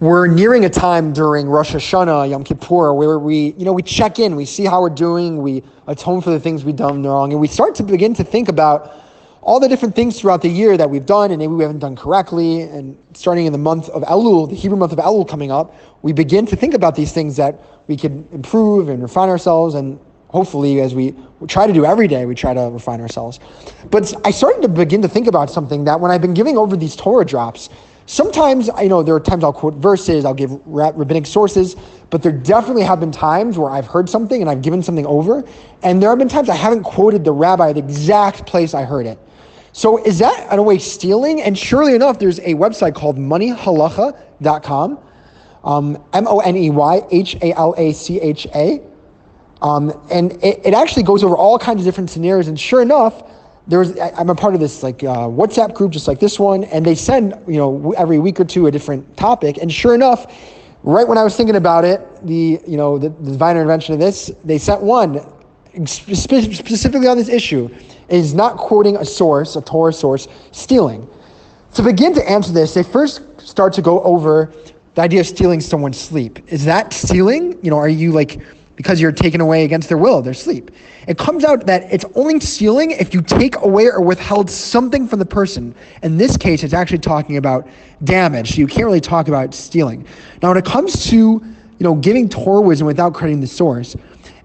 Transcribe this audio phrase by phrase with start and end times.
[0.00, 4.18] we're nearing a time during Rosh Hashanah, Yom Kippur, where we, you know, we check
[4.18, 7.40] in, we see how we're doing, we atone for the things we've done wrong, and
[7.40, 8.92] we start to begin to think about
[9.40, 11.94] all the different things throughout the year that we've done and maybe we haven't done
[11.94, 12.62] correctly.
[12.62, 16.12] And starting in the month of Elul, the Hebrew month of Elul coming up, we
[16.12, 19.76] begin to think about these things that we can improve and refine ourselves.
[19.76, 21.14] And hopefully, as we
[21.46, 23.38] try to do every day, we try to refine ourselves.
[23.88, 26.76] But I started to begin to think about something that when I've been giving over
[26.76, 27.68] these Torah drops,
[28.06, 31.76] sometimes you know there are times I'll quote verses, I'll give rabbinic sources,
[32.10, 35.44] but there definitely have been times where I've heard something and I've given something over,
[35.82, 39.06] and there have been times I haven't quoted the rabbi the exact place I heard
[39.06, 39.18] it.
[39.76, 41.42] So is that in a way stealing?
[41.42, 44.98] And surely enough, there's a website called moneyhalacha.com,
[45.64, 46.80] um, M-O-N-E-Y-H-A-L-A-C-H-A.
[49.60, 52.48] Um, and it, it, actually goes over all kinds of different scenarios.
[52.48, 53.22] And sure enough,
[53.66, 56.84] there's I'm a part of this like uh, WhatsApp group, just like this one, and
[56.84, 59.58] they send you know every week or two a different topic.
[59.58, 60.32] And sure enough,
[60.82, 64.00] right when I was thinking about it, the you know the, the divine intervention of
[64.00, 65.20] this, they sent one
[65.84, 67.68] specifically on this issue
[68.08, 71.08] is not quoting a source, a Torah source, stealing.
[71.74, 74.52] To begin to answer this, they first start to go over
[74.94, 76.40] the idea of stealing someone's sleep.
[76.50, 77.58] Is that stealing?
[77.62, 78.40] You know, are you like
[78.76, 80.70] because you're taken away against their will, their sleep?
[81.08, 85.18] It comes out that it's only stealing if you take away or withheld something from
[85.18, 85.74] the person.
[86.02, 87.66] In this case, it's actually talking about
[88.04, 88.52] damage.
[88.52, 90.06] So you can't really talk about stealing.
[90.42, 93.96] Now, when it comes to you know giving Torah wisdom without crediting the source,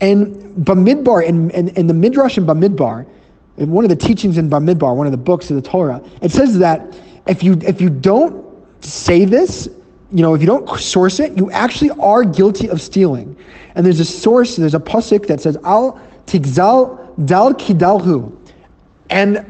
[0.00, 3.06] and Bamidbar, in, in, in the Midrash and Bamidbar,
[3.56, 6.30] in one of the teachings in Bamidbar, one of the books of the Torah, it
[6.30, 8.44] says that if you if you don't
[8.84, 9.68] say this,
[10.14, 13.36] you know, if you don't source it, you actually are guilty of stealing.
[13.74, 18.32] And there's a source, there's a pasuk that says al tigzal dal kidalhu,
[19.10, 19.44] and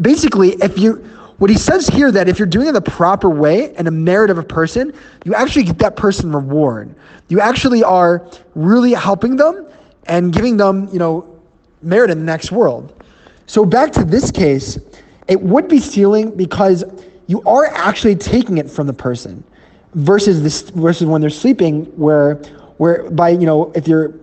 [0.00, 0.94] basically, if you
[1.36, 4.30] what he says here that if you're doing it the proper way and a merit
[4.30, 4.92] of a person,
[5.24, 6.94] you actually get that person reward.
[7.28, 9.66] You actually are really helping them
[10.06, 11.40] and giving them, you know,
[11.82, 13.04] merit in the next world.
[13.46, 14.78] So back to this case,
[15.28, 16.84] it would be stealing because
[17.26, 19.42] you are actually taking it from the person
[19.94, 22.36] versus this versus when they're sleeping where
[22.78, 24.14] where by you know if you're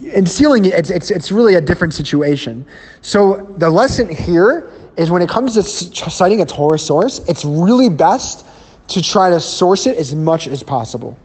[0.00, 2.64] in stealing it's it's it's really a different situation.
[3.02, 7.88] So the lesson here is when it comes to citing a Torah source, it's really
[7.88, 8.46] best
[8.88, 11.18] to try to source it as much as possible.